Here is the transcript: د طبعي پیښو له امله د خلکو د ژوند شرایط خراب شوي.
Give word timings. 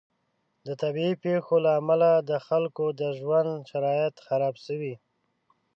د 0.65 0.69
طبعي 0.81 1.11
پیښو 1.23 1.55
له 1.65 1.71
امله 1.79 2.09
د 2.29 2.31
خلکو 2.47 2.85
د 2.99 3.01
ژوند 3.19 3.51
شرایط 3.71 4.15
خراب 4.27 4.55
شوي. 4.65 4.95